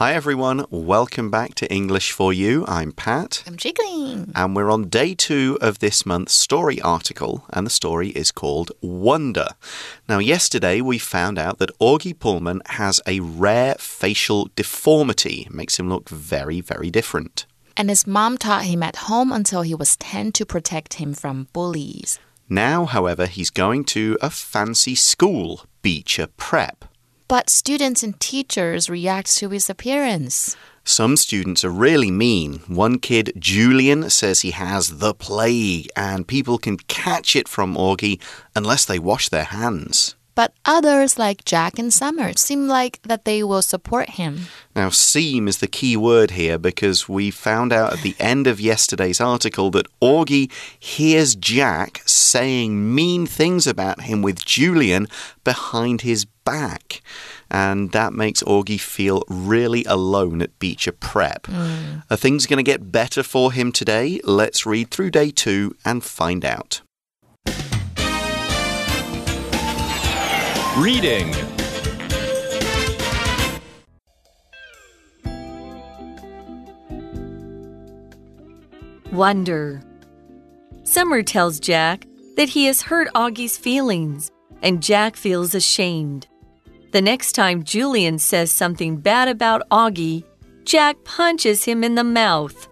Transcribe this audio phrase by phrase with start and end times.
[0.00, 0.64] Hi, everyone.
[0.70, 2.64] Welcome back to English for You.
[2.66, 3.44] I'm Pat.
[3.46, 4.32] I'm Jiggling.
[4.34, 8.72] And we're on day two of this month's story article, and the story is called
[8.80, 9.48] Wonder.
[10.08, 15.42] Now, yesterday we found out that Augie Pullman has a rare facial deformity.
[15.42, 17.44] It makes him look very, very different.
[17.76, 21.48] And his mom taught him at home until he was 10 to protect him from
[21.52, 22.18] bullies.
[22.48, 26.86] Now, however, he's going to a fancy school, Beecher Prep.
[27.30, 30.56] But students and teachers react to his appearance.
[30.82, 32.58] Some students are really mean.
[32.66, 38.20] One kid, Julian, says he has the plague and people can catch it from Augie
[38.56, 40.16] unless they wash their hands.
[40.34, 44.46] But others, like Jack and Summer, seem like that they will support him.
[44.74, 48.60] Now, seem is the key word here because we found out at the end of
[48.60, 55.08] yesterday's article that Augie hears Jack saying mean things about him with Julian
[55.44, 57.02] behind his back.
[57.50, 61.42] And that makes Augie feel really alone at Beecher Prep.
[61.44, 62.04] Mm.
[62.10, 64.20] Are things going to get better for him today?
[64.24, 66.82] Let's read through day two and find out.
[70.78, 71.34] Reading
[79.10, 79.82] Wonder.
[80.84, 84.30] Summer tells Jack that he has hurt Augie's feelings,
[84.62, 86.28] and Jack feels ashamed.
[86.92, 90.22] The next time Julian says something bad about Augie,
[90.64, 92.68] Jack punches him in the mouth.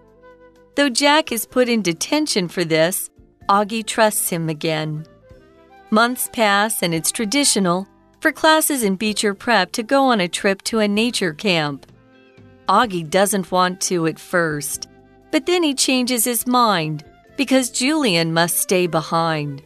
[0.75, 3.09] Though Jack is put in detention for this,
[3.49, 5.05] Augie trusts him again.
[5.91, 7.87] Months pass, and it's traditional
[8.19, 11.87] for classes in Beecher Prep to go on a trip to a nature camp.
[12.67, 14.87] Augie doesn't want to at first,
[15.31, 17.03] but then he changes his mind
[17.37, 19.63] because Julian must stay behind.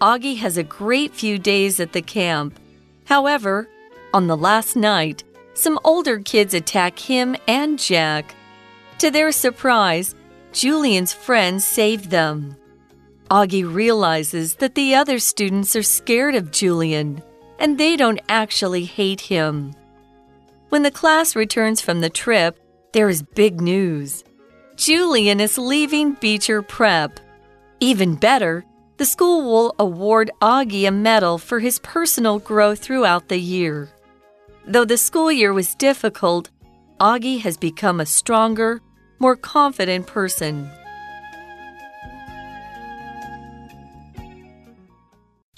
[0.00, 2.58] Augie has a great few days at the camp.
[3.04, 3.68] However,
[4.14, 8.34] on the last night, some older kids attack him and Jack.
[8.98, 10.14] To their surprise,
[10.52, 12.56] Julian's friends save them.
[13.34, 17.20] Augie realizes that the other students are scared of Julian
[17.58, 19.74] and they don't actually hate him.
[20.68, 22.60] When the class returns from the trip,
[22.92, 24.22] there is big news.
[24.76, 27.18] Julian is leaving Beecher Prep.
[27.80, 28.64] Even better,
[28.98, 33.88] the school will award Augie a medal for his personal growth throughout the year.
[34.64, 36.50] Though the school year was difficult,
[37.00, 38.80] Augie has become a stronger,
[39.18, 40.70] more confident person.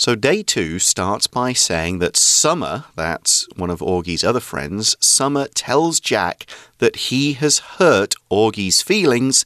[0.06, 5.48] So, day two starts by saying that Summer, that's one of Augie's other friends, Summer
[5.48, 6.46] tells Jack
[6.78, 9.44] that he has hurt Augie's feelings,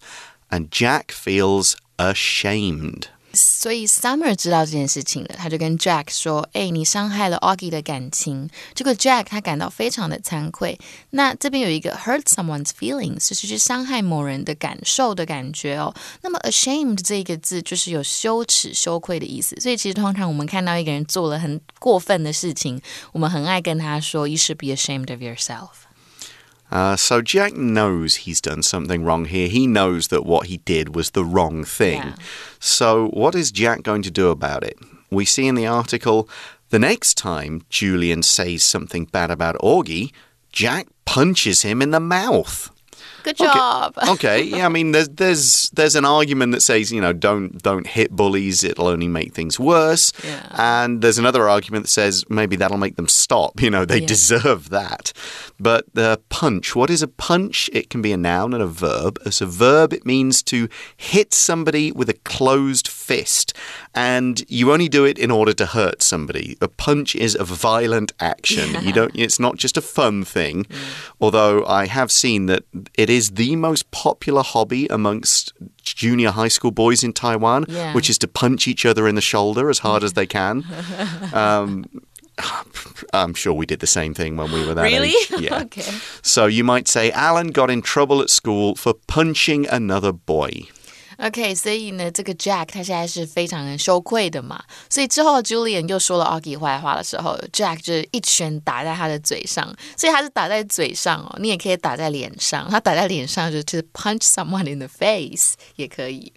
[0.51, 3.09] and Jack feels ashamed.
[3.33, 10.79] 所以 Summer 知道这件事情了，他就跟 Jack 说：“哎，你伤害了 Augie 的感情。”这个 Jack 他感到非常的惭愧。
[11.11, 15.95] 那这边有一个 hurt someone's feelings，就是去伤害某人的感受的感觉哦。
[16.23, 19.55] 那么 ashamed 这个字就是有羞耻、羞愧的意思。
[19.61, 22.81] 所以其实通常我们看到一个人做了很过分的事情，
[23.13, 25.69] 我们很爱跟他说：“You should be ashamed of yourself。”
[26.71, 29.49] Uh, so Jack knows he's done something wrong here.
[29.49, 32.03] He knows that what he did was the wrong thing.
[32.03, 32.15] Yeah.
[32.61, 34.79] So, what is Jack going to do about it?
[35.11, 36.29] We see in the article
[36.71, 40.13] the next time Julian says something bad about Augie,
[40.53, 42.71] Jack punches him in the mouth.
[43.23, 43.95] Good job.
[43.99, 44.11] Okay.
[44.13, 44.43] okay.
[44.43, 48.11] Yeah, I mean there's there's there's an argument that says, you know, don't don't hit
[48.11, 50.13] bullies, it'll only make things worse.
[50.25, 50.47] Yeah.
[50.57, 53.61] And there's another argument that says maybe that'll make them stop.
[53.71, 54.07] You know, they yeah.
[54.07, 55.13] deserve that.
[55.61, 57.69] But the punch, what is a punch?
[57.73, 59.19] It can be a noun and a verb.
[59.27, 63.53] As a verb, it means to hit somebody with a closed fist.
[63.95, 66.57] And you only do it in order to hurt somebody.
[66.61, 68.73] A punch is a violent action.
[68.73, 68.81] Yeah.
[68.81, 70.67] You don't it's not just a fun thing.
[71.21, 72.65] Although I have seen that
[72.95, 77.93] it it is the most popular hobby amongst junior high school boys in Taiwan, yeah.
[77.93, 80.65] which is to punch each other in the shoulder as hard as they can.
[81.33, 81.87] Um,
[83.13, 85.09] I'm sure we did the same thing when we were that really?
[85.09, 85.41] age.
[85.41, 85.61] Yeah.
[85.63, 85.93] okay.
[86.23, 90.69] So you might say Alan got in trouble at school for punching another boy.
[91.20, 106.34] OK，所以呢，这个 Jack 他现在是非常的羞愧的嘛，所以之后 Julian 又说了 Augie 坏话的时候，Jack 就一拳打在他的嘴上，所以他是打在嘴上哦，你也可以打在脸上，他打在脸上就是 punch someone in the face 也可以。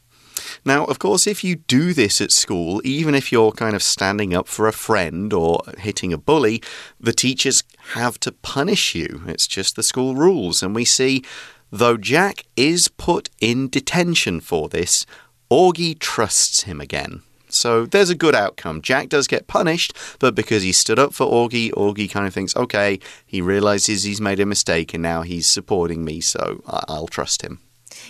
[0.63, 4.37] Now, of course, if you do this at school, even if you're kind of standing
[4.37, 6.63] up for a friend or hitting a bully,
[7.01, 7.63] the teachers
[7.95, 9.23] have to punish you.
[9.27, 10.63] It's just the school rules.
[10.63, 11.25] And we see
[11.76, 15.08] Though Jack is put in detention for this,
[15.50, 17.24] Augie trusts him again.
[17.50, 18.80] So there's a good outcome.
[18.84, 22.56] Jack does get punished, but because he stood up for Augie, Augie kind of thinks,
[22.56, 27.42] okay, he realizes he's made a mistake and now he's supporting me, so I'll trust
[27.42, 27.60] him.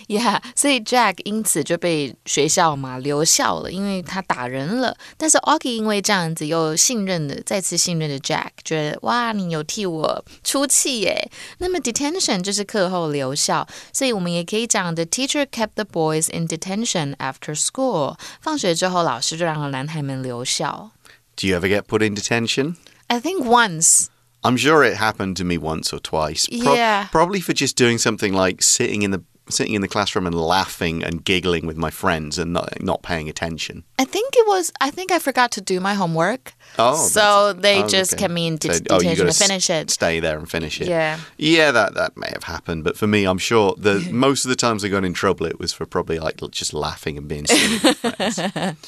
[0.07, 4.95] Yeah，所以 Jack 因此就被学校嘛留校了，因为他打人了。
[5.17, 11.31] 但是 Augie 因为这样子又信任的再次信任的 Jack，觉得哇，你有替我出气耶。
[11.59, 18.17] 那么 detention 就是课后留校，所以我们也可以讲 the teacher kept the boys in detention after school。
[18.41, 20.91] 放学之后，老师就让男孩们留校。
[21.35, 22.75] Do you ever get put in detention?
[23.07, 24.07] I think once.
[24.41, 26.47] I'm sure it happened to me once or twice.
[26.63, 27.07] Pro yeah.
[27.11, 31.02] Probably for just doing something like sitting in the sitting in the classroom and laughing
[31.02, 33.84] and giggling with my friends and not, not paying attention.
[33.98, 36.54] I think it was, I think I forgot to do my homework.
[36.78, 38.22] Oh, so they oh, just okay.
[38.22, 39.90] kept me in so, oh, detention oh, to finish it.
[39.90, 40.88] Stay there and finish it.
[40.88, 41.20] Yeah.
[41.36, 42.84] Yeah, that, that may have happened.
[42.84, 45.58] But for me, I'm sure the most of the times I got in trouble, it
[45.58, 48.74] was for probably like just laughing and being silly.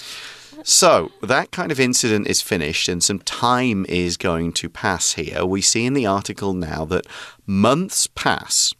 [0.63, 5.45] So, that kind of incident is finished, and some time is going to pass here.
[5.45, 7.07] We see in the article now that
[7.47, 8.75] months pass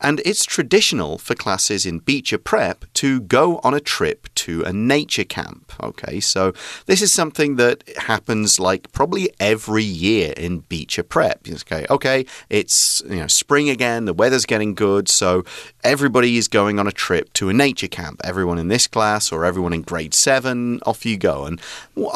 [0.00, 4.72] and it's traditional for classes in Beecher Prep to go on a trip to a
[4.72, 5.72] nature camp.
[5.82, 6.52] Okay, so
[6.86, 11.46] this is something that happens like probably every year in Beecher Prep.
[11.48, 15.44] Okay, okay, it's you know spring again, the weather's getting good, so
[15.84, 18.20] everybody is going on a trip to a nature camp.
[18.24, 21.44] Everyone in this class or everyone in grade seven, off you go.
[21.44, 21.60] And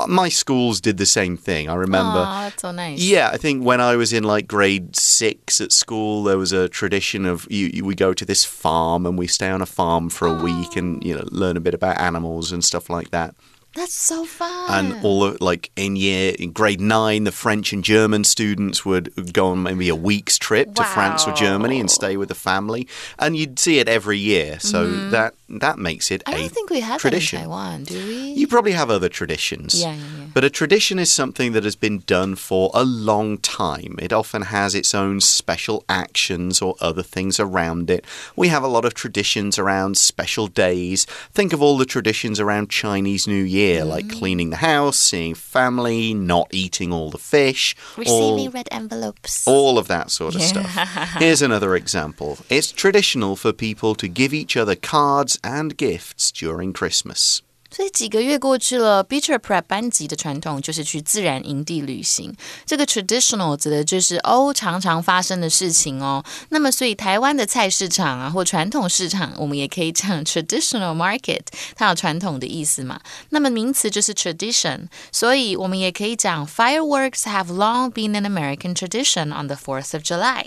[0.08, 1.69] my schools did the same thing.
[1.69, 2.19] I remember.
[2.26, 3.00] Oh, that's so nice.
[3.00, 6.69] Yeah, I think when I was in like grade six at school, there was a
[6.69, 10.09] tradition of you, you, we go to this farm and we stay on a farm
[10.09, 13.35] for a week and you know learn a bit about animals and stuff like that.
[13.75, 14.71] That's so fun.
[14.71, 19.33] And all of, like in year in grade nine, the French and German students would
[19.33, 20.75] go on maybe a week's trip wow.
[20.75, 22.87] to France or Germany and stay with the family,
[23.19, 24.61] and you'd see it every year.
[24.61, 25.11] So mm -hmm.
[25.11, 27.38] that that makes it I a don't think we have tradition.
[27.38, 28.32] in Taiwan, do we?
[28.32, 29.81] You probably have other traditions.
[29.81, 30.26] Yeah, yeah, yeah.
[30.34, 33.96] But a tradition is something that has been done for a long time.
[33.99, 38.04] It often has its own special actions or other things around it.
[38.34, 41.04] We have a lot of traditions around special days.
[41.32, 43.88] Think of all the traditions around Chinese New Year, mm.
[43.88, 49.46] like cleaning the house, seeing family, not eating all the fish, receiving all, red envelopes,
[49.46, 50.66] all of that sort of stuff.
[51.19, 52.38] Here's another example.
[52.48, 57.39] It's traditional for people to give each other cards and gifts during Christmas.
[57.69, 62.33] 所以几个月过去了，Beecher Prep 班级的传统就是去自然营地旅行。
[62.65, 66.24] 这个 traditional 指的就是哦常常发生的事情哦。
[66.48, 71.42] 那么，所以台湾的菜市场啊，或传统市场，我们也可以讲 traditional market，
[71.75, 73.01] 它有传统的意思嘛。
[73.31, 80.45] 那么名词就是 tradition，所以我们也可以讲 fireworks have long been an American tradition on the Fourth of July。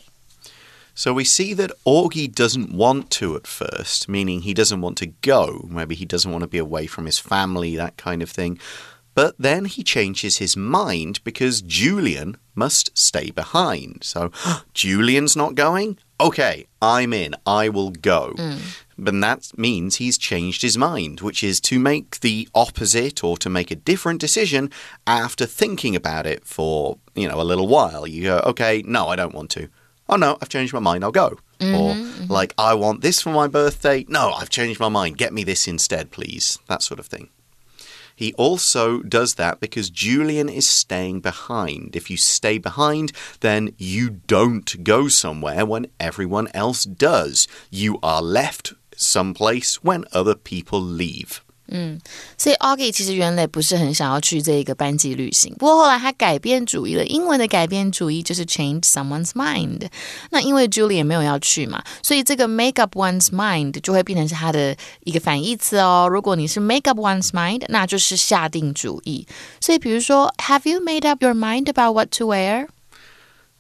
[0.98, 5.08] So we see that Augie doesn't want to at first, meaning he doesn't want to
[5.08, 5.68] go.
[5.70, 8.58] Maybe he doesn't want to be away from his family, that kind of thing.
[9.14, 14.04] But then he changes his mind because Julian must stay behind.
[14.04, 14.32] So,
[14.74, 15.98] Julian's not going?
[16.20, 17.36] Okay, I'm in.
[17.46, 18.34] I will go.
[18.38, 18.86] Mm.
[18.98, 23.50] But that means he's changed his mind, which is to make the opposite or to
[23.50, 24.72] make a different decision
[25.06, 28.08] after thinking about it for, you know, a little while.
[28.08, 29.70] You go, okay, no, I don't want to
[30.10, 31.38] oh no, I've changed my mind, I'll go.
[31.60, 32.40] Mm -hmm, or mm -hmm.
[32.40, 34.06] like, I want this for my birthday.
[34.08, 35.18] No, I've changed my mind.
[35.18, 36.60] Get me this instead, please.
[36.68, 37.30] That sort of thing.
[38.16, 41.96] He also does that because Julian is staying behind.
[41.96, 43.12] If you stay behind,
[43.42, 47.48] then you don't go somewhere when everyone else does.
[47.70, 51.45] You are left someplace when other people leave.
[51.68, 52.00] 嗯，
[52.38, 57.06] 所以 Augie 其实原来不是很想要去这一个班级旅行，不过后来他改变主意了。
[57.06, 59.88] 英文的改变主意就是 change someone's mind。
[60.30, 66.08] 那因为 Julie 也没有要去嘛，所以这个 make up one's mind 就会变成是他的一个反义词哦。
[66.12, 69.28] 如果你是 make up one's mind，那就是下定主意。
[69.60, 72.68] 所以比如说，Have you made up your mind about what to wear？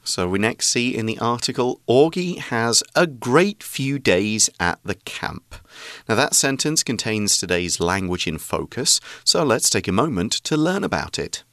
[0.04, 4.94] wear？So we next see in the article Augie has a great few days at the
[5.04, 5.54] camp.
[6.08, 10.82] Now, that sentence contains today's language in focus, so let's take a moment to learn
[10.82, 11.44] about it.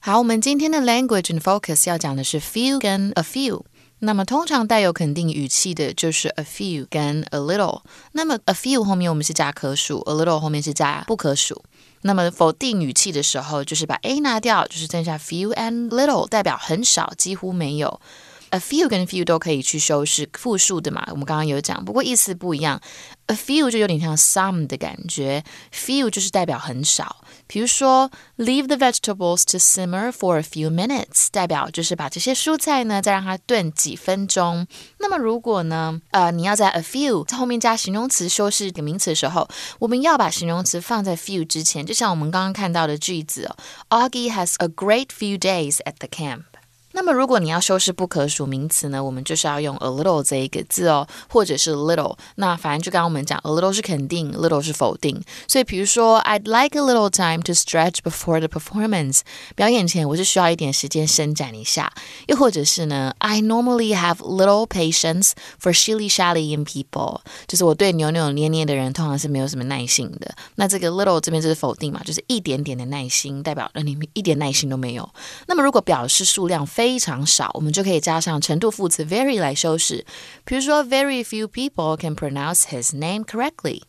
[0.00, 3.62] 好，我们今天的 language in focus 要讲的是 few 跟 a few。
[4.05, 7.81] 那么通常带有肯定语气的就是 a few 跟 a little。
[8.11, 11.63] 那么 a few 后面我们是加可数，a little 后面是加不可数。
[12.01, 18.01] 那么否定语气的时候，就是把 a 拿掉，就是剩下 few and little，代表很少，几乎没有。
[18.49, 22.81] a few 跟 few 都可以去修饰复数的嘛，我们刚刚有讲，不过意思不一样。
[23.26, 27.24] A few 就有点像 some 的感觉，few 就是代表很少。
[27.46, 34.66] 比如说，leave the vegetables to simmer for a few minutes，代表就是把这些蔬菜呢再让它炖几分钟。
[34.98, 43.44] 那么如果呢，呃，你要在 a few 在后面加形容词修饰一个名词的时候，我们要把形容词放在 few 之前，就像我们刚刚看到的句子
[43.90, 46.44] 哦，Augie has a great few days at the camp。
[46.93, 52.15] 那么，如果你要修饰不可数名词呢，我们就是要用 a little 这一个字哦，或者是 little。
[52.35, 55.21] 那反正就刚刚我们讲，a little 是肯定，little 是否定。
[55.47, 59.21] 所以，比如说，I'd like a little time to stretch before the performance。
[59.55, 61.91] 表演前，我是需要一点时间伸展一下。
[62.27, 65.31] 又或者是呢，I normally have little patience
[65.61, 67.21] for shilly shally in people。
[67.47, 70.35] 就是我对扭扭捏捏的人，通常是没有什么耐心的。
[70.55, 75.09] 那这个 little 这边就是否定嘛，就是一点点的耐心，代表你一点耐心都没有。
[75.47, 80.04] 那么，如果表示数量非非常少，我们就可以加上程度副词 very 来修饰。
[80.44, 83.82] 比如说，Very few people can pronounce his name correctly.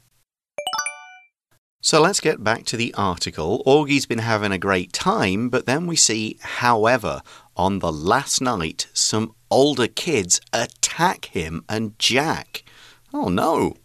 [1.82, 3.64] So let's get back to the article.
[3.64, 7.22] Augie's been having a great time, but then we see, however,
[7.56, 12.64] on the last night, some older kids attack him and Jack.
[13.12, 13.78] Oh no.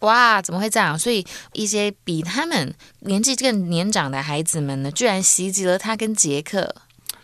[0.00, 0.98] 哇，怎么会这样？
[0.98, 6.74] 所以一些比他们年纪更年长的孩子们呢，居然袭击了他跟杰克。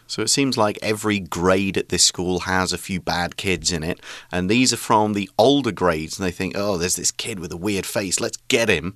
[0.08, 3.84] So it seems like every grade at this school has a few bad kids in
[3.84, 4.00] it,
[4.32, 7.52] and these are from the older grades, and they think, oh, there's this kid with
[7.52, 8.96] a weird face, let's get him.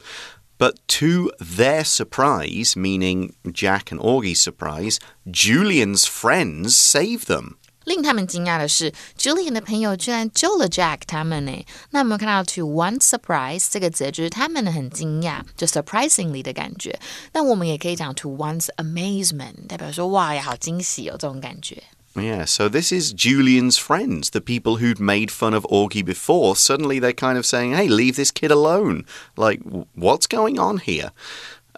[0.57, 4.99] But to their surprise, meaning Jack and Augie's surprise,
[5.29, 7.57] Julian's friends save them.
[7.84, 11.64] 令他们惊讶的是，Julian 的朋友居然救了 Jack 他们呢。
[11.90, 16.98] 那我们看到 to one surprise 这个词，就是他们很惊讶，就 surprisingly 的感觉。
[17.32, 21.82] 那我们也可以讲 to one's amazement，代表说哇呀，好惊喜哦，这种感觉。
[22.14, 26.56] Yeah, so this is Julian's friends, the people who'd made fun of Augie before.
[26.56, 29.04] Suddenly they're kind of saying, hey, leave this kid alone.
[29.36, 29.60] Like,
[29.94, 31.10] what's going on here?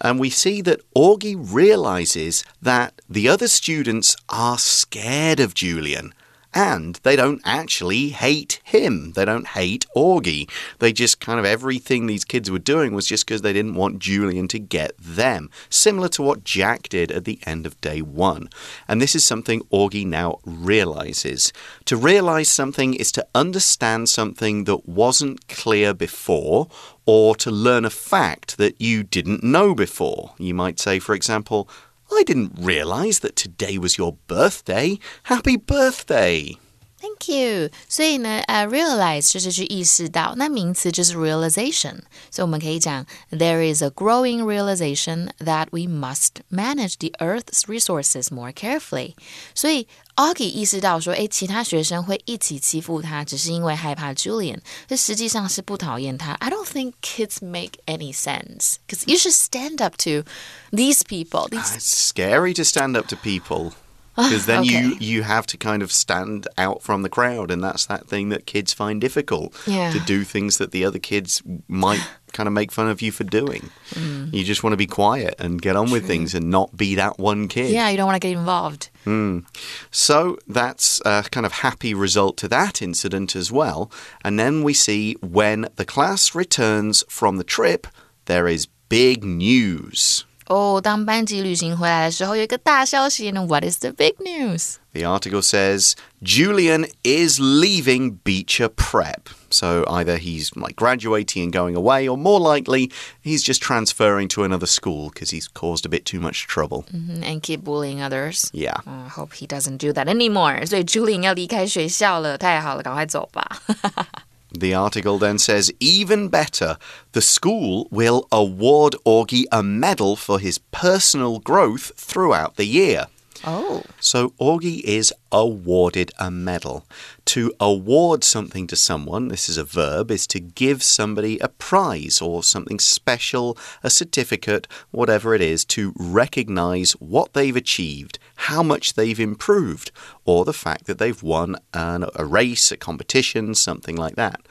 [0.03, 6.13] And we see that Augie realizes that the other students are scared of Julian.
[6.53, 9.13] And they don't actually hate him.
[9.13, 10.49] They don't hate Augie.
[10.79, 13.99] They just kind of everything these kids were doing was just because they didn't want
[13.99, 15.49] Julian to get them.
[15.69, 18.49] Similar to what Jack did at the end of day one.
[18.87, 21.51] And this is something Augie now realizes.
[21.85, 26.67] To realize something is to understand something that wasn't clear before
[27.05, 30.33] or to learn a fact that you didn't know before.
[30.37, 31.67] You might say, for example,
[32.10, 34.98] I didn't realize that today was your birthday.
[35.24, 36.56] Happy birthday!
[37.00, 37.70] Thank you。
[37.88, 42.00] 所以呢，呃、uh,，realize 就是去意识到，那名词就是 realization。
[42.28, 49.14] 所以我们可以讲，there is a growing realization that we must manage the Earth's resources more carefully。
[49.54, 49.86] 所以
[50.16, 56.32] Augie 意识到说，诶，其他学生会一起欺负他，只是因为害怕 Julian，这实际上是不讨厌他。
[56.32, 60.28] I don't think kids make any sense because you should stand up to
[60.76, 61.48] these people.
[61.48, 61.76] These...
[61.76, 63.72] It's scary to stand up to people
[64.15, 64.81] because then okay.
[64.81, 68.29] you you have to kind of stand out from the crowd and that's that thing
[68.29, 69.91] that kids find difficult yeah.
[69.91, 72.01] to do things that the other kids might
[72.31, 74.33] kind of make fun of you for doing mm.
[74.33, 75.93] you just want to be quiet and get on True.
[75.93, 78.89] with things and not be that one kid yeah you don't want to get involved
[79.05, 79.45] mm.
[79.91, 83.91] so that's a kind of happy result to that incident as well
[84.23, 87.87] and then we see when the class returns from the trip
[88.25, 93.44] there is big news 哦，当班级旅行回来的时候，有一个大消息呢。
[93.44, 94.76] What is the big news?
[94.92, 99.28] The article says Julian is leaving Beecher Prep.
[99.50, 102.90] So either he's like graduating and going away, or more likely,
[103.22, 106.84] he's just transferring to another school because he's caused a bit too much trouble.
[106.92, 108.48] Mm -hmm, and keep bullying others.
[108.52, 108.80] Yeah.
[108.86, 110.66] I hope he doesn't do that anymore.
[110.66, 113.62] 所以 Julian 要离开学校了，太好了，赶快走吧。
[114.53, 116.77] The article then says, even better,
[117.13, 123.07] the school will award Augie a medal for his personal growth throughout the year.
[123.45, 123.83] Oh.
[123.99, 126.85] So Augie is awarded a medal.
[127.25, 132.21] To award something to someone, this is a verb, is to give somebody a prize
[132.21, 138.95] or something special, a certificate, whatever it is, to recognize what they've achieved, how much
[138.95, 139.89] they've improved,
[140.25, 144.41] or the fact that they've won an, a race, a competition, something like that.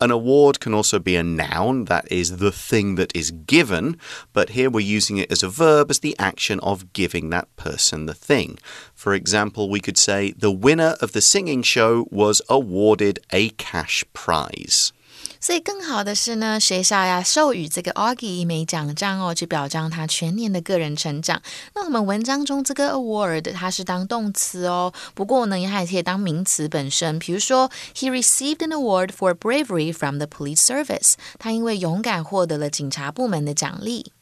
[0.00, 3.98] An award can also be a noun, that is the thing that is given,
[4.32, 8.06] but here we're using it as a verb as the action of giving that person
[8.06, 8.58] the thing.
[8.94, 14.04] For example, we could say the winner of the singing show was awarded a cash
[14.12, 14.92] prize.
[15.40, 21.40] 所以更好的是呢，学校呀授予这个 Augie 一枚奖章哦，去表彰他全年的个人成长。
[21.74, 27.18] 那我们文章中这个 award 它是当动词哦，不过呢，也还可以当名词本身。
[27.18, 31.14] 比如说，He received an award for bravery from the police service。
[31.38, 34.12] 他因为勇敢获得了警察部门的奖励。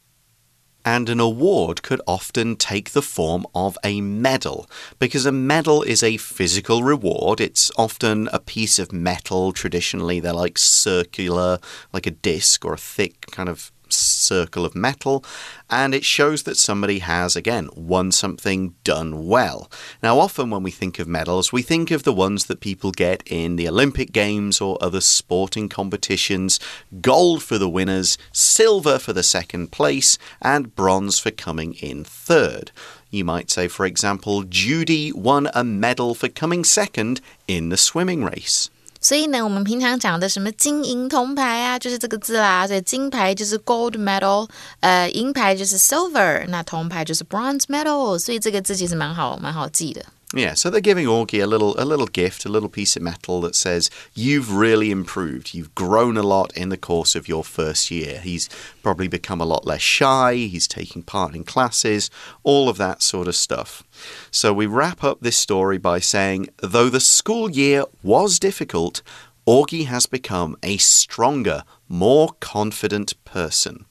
[0.85, 6.03] And an award could often take the form of a medal, because a medal is
[6.03, 7.41] a physical reward.
[7.41, 9.51] It's often a piece of metal.
[9.51, 11.57] Traditionally, they're like circular,
[11.91, 15.23] like a disc or a thick kind of circle of metal,
[15.69, 19.69] and it shows that somebody has, again, won something done well.
[20.01, 23.23] Now, often when we think of medals, we think of the ones that people get
[23.25, 26.59] in the Olympic Games or other sporting competitions
[27.01, 32.71] gold for the winners, silver for the second place, and bronze for coming in third.
[33.09, 38.23] You might say, for example, Judy won a medal for coming second in the swimming
[38.23, 38.69] race.
[39.05, 42.65] 所以呢，我们平常讲的什么金银铜牌啊，就是这个字啦。
[42.65, 48.17] 所以金牌就是 gold medal，呃，银牌就是 silver，那铜牌就是 bronze medal。
[48.17, 50.03] 所以这个字其实蛮好，蛮好记的。
[50.35, 53.55] Yeah, so they're giving Augie a little a little gift, a little piece of metal that
[53.55, 55.53] says you've really improved.
[55.53, 58.19] You've grown a lot in the course of your first year.
[58.19, 58.49] He's
[58.83, 62.11] probably become a lot less shy, he's taking part in classes,
[62.43, 63.83] all of that sort of stuff.
[64.29, 69.01] So we wrap up this story by saying though the school year was difficult,
[69.47, 73.85] Augie has become a stronger, more confident person.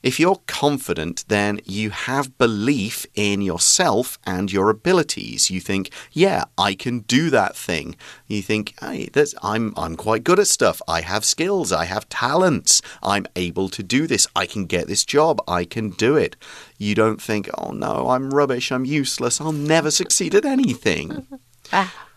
[0.00, 5.50] If you're confident, then you have belief in yourself and your abilities.
[5.50, 7.96] You think, yeah, I can do that thing.
[8.28, 9.08] You think, hey,
[9.42, 10.80] I'm, I'm quite good at stuff.
[10.86, 11.72] I have skills.
[11.72, 12.80] I have talents.
[13.02, 14.28] I'm able to do this.
[14.36, 15.42] I can get this job.
[15.48, 16.36] I can do it.
[16.76, 18.70] You don't think, oh no, I'm rubbish.
[18.70, 19.40] I'm useless.
[19.40, 21.26] I'll never succeed at anything.
[21.72, 22.08] ah.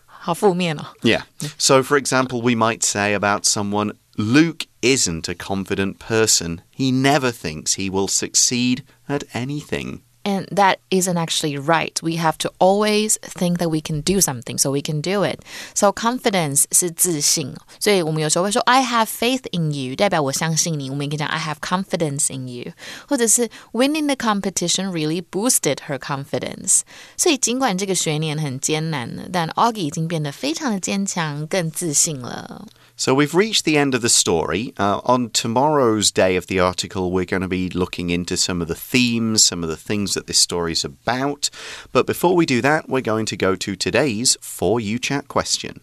[1.02, 1.22] Yeah.
[1.58, 6.61] So, for example, we might say about someone, Luke isn't a confident person.
[6.71, 10.01] He never thinks he will succeed at anything.
[10.23, 11.97] And that isn't actually right.
[12.03, 15.39] We have to always think that we can do something, so we can do it.
[15.73, 20.89] So confidence 是自信，所以我们有时候会说 I have faith in you，代表我相信你。
[20.89, 22.73] 我们也可以讲 I have confidence in you，
[23.07, 26.81] 或者是 winning the competition really boosted her confidence。
[27.15, 32.67] 所以尽管这个学年很艰难呢，但 Augie 已经变得非常的坚强，更自信了。
[32.96, 34.74] so we've reached the end of the story.
[34.78, 38.68] Uh, on tomorrow's day of the article, we're going to be looking into some of
[38.68, 41.48] the themes, some of the things that this story is about.
[41.90, 45.80] But before we do that, we're going to go to today's For You Chat question.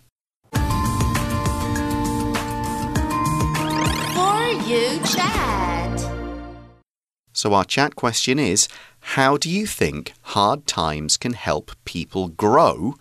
[0.54, 0.60] For
[4.68, 5.60] You Chat.
[7.34, 8.68] So, our chat question is
[9.00, 12.96] How do you think hard times can help people grow?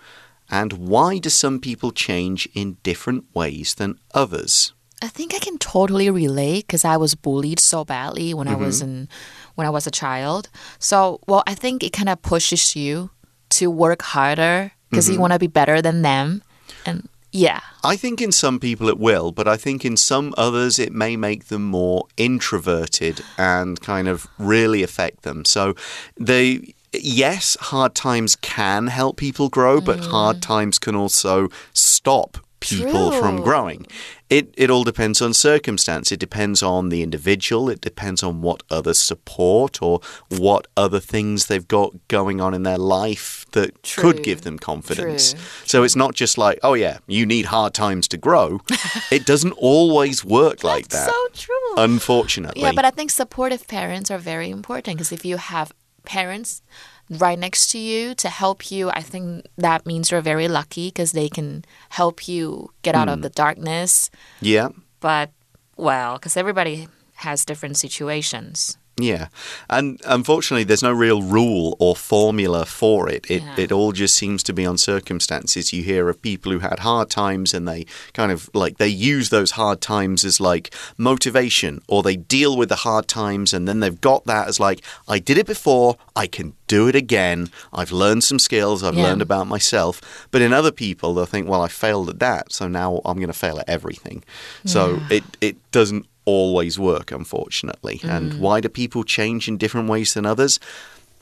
[0.51, 4.73] And why do some people change in different ways than others?
[5.03, 8.63] I think I can totally relate because I was bullied so badly when mm -hmm.
[8.63, 9.01] I was mm-hmm.
[9.01, 9.09] in
[9.55, 10.49] when I was a child.
[10.79, 13.11] So, well, I think it kind of pushes you
[13.59, 15.13] to work harder because mm -hmm.
[15.13, 15.21] you mm-hmm.
[15.21, 16.43] want to be better than them.
[16.85, 17.61] And yeah.
[17.85, 21.17] I think in some people it will, but I think in some others it may
[21.17, 25.45] make them more introverted and kind of really affect them.
[25.45, 25.75] So
[26.17, 30.07] they yes, hard times can help people grow, but mm.
[30.07, 33.21] hard times can also stop people True.
[33.21, 33.87] from growing.
[34.29, 36.13] It it all depends on circumstance.
[36.13, 37.71] It depends on the individual.
[37.71, 42.63] It depends on what other support or what other things they've got going on in
[42.63, 44.03] their life that True.
[44.03, 45.33] could give them confidence.
[45.33, 45.41] True.
[45.65, 48.61] So it's not just like, oh yeah, you need hard times to grow.
[49.11, 51.09] it doesn't always work like that.
[51.09, 51.75] So true.
[51.77, 52.63] Unfortunately.
[52.63, 55.73] Yeah, but I think supportive parents are very important because if you have
[56.09, 56.63] parents
[57.11, 61.13] right next to you to help you, I think that means you're very lucky because
[61.13, 63.13] they can help you get out mm.
[63.13, 63.23] of hmm.
[63.23, 64.11] the darkness.
[64.41, 64.69] Yeah.
[65.01, 65.31] But,
[65.77, 68.77] well, because everybody has different situations.
[68.99, 69.29] Yeah.
[69.71, 73.31] And unfortunately, there's no real rule or formula for it.
[73.31, 73.55] It, yeah.
[73.57, 75.73] it all just seems to be on circumstances.
[75.73, 79.31] You hear of people who had hard times and they kind of like they use
[79.31, 83.81] those hard times as like motivation or they deal with the hard times and then
[83.81, 87.51] they've got that as like, I did it before, I can do it again.
[87.73, 89.05] I've learned some skills, I've yeah.
[89.05, 90.27] learned about myself.
[90.31, 93.29] But in other people, they'll think, well, I failed at that, so now I'm going
[93.29, 94.25] to fail at everything.
[94.65, 94.73] Yeah.
[94.73, 97.99] So it, it doesn't always work, unfortunately.
[97.99, 98.11] Mm.
[98.11, 100.61] And why do people change in different ways than others?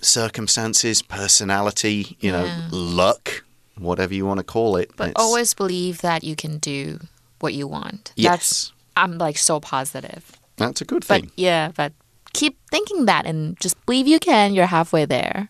[0.00, 3.44] Circumstances, personality, you know, luck,
[3.78, 4.90] whatever you want to call it.
[4.96, 5.20] But it's...
[5.20, 6.98] always believe that you can do
[7.38, 8.12] what you want.
[8.16, 8.30] Yes.
[8.30, 10.32] That's, I'm like so positive.
[10.56, 11.26] That's a good thing.
[11.26, 11.92] But yeah, but
[12.32, 14.54] keep thinking that and just believe you can.
[14.54, 15.48] You're halfway there.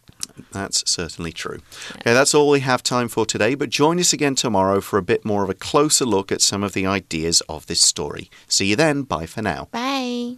[0.52, 1.60] That's certainly true.
[1.96, 5.02] Okay, that's all we have time for today, but join us again tomorrow for a
[5.02, 8.30] bit more of a closer look at some of the ideas of this story.
[8.48, 9.02] See you then.
[9.02, 9.68] Bye for now.
[9.70, 10.36] Bye.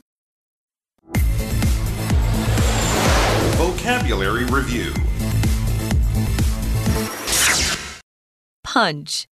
[3.56, 4.92] Vocabulary Review
[8.62, 9.26] Punch.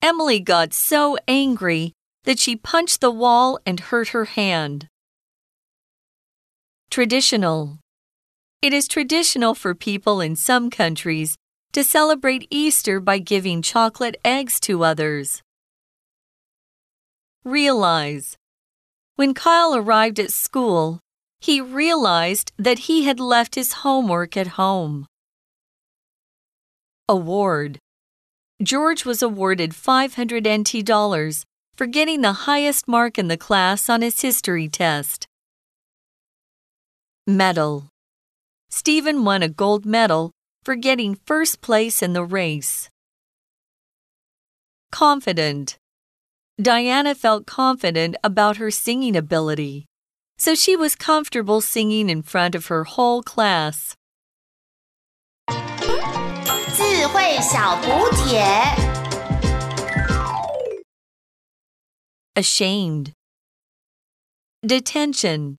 [0.00, 1.92] Emily got so angry
[2.24, 4.86] that she punched the wall and hurt her hand.
[6.90, 7.81] Traditional.
[8.62, 11.36] It is traditional for people in some countries
[11.72, 15.42] to celebrate Easter by giving chocolate eggs to others.
[17.44, 18.36] Realize.
[19.16, 21.00] When Kyle arrived at school,
[21.40, 25.06] he realized that he had left his homework at home.
[27.08, 27.80] Award.
[28.62, 31.44] George was awarded 500 NT dollars
[31.74, 35.26] for getting the highest mark in the class on his history test.
[37.26, 37.91] Medal.
[38.71, 40.31] Stephen won a gold medal
[40.63, 42.89] for getting first place in the race.
[44.91, 45.77] Confident.
[46.61, 49.85] Diana felt confident about her singing ability,
[50.37, 53.95] so she was comfortable singing in front of her whole class.
[56.77, 58.43] 智慧小补帖。
[62.35, 63.13] Ashamed.
[64.61, 65.57] Detention.